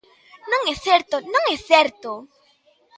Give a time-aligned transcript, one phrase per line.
[0.51, 2.11] Non é certo, non é certo.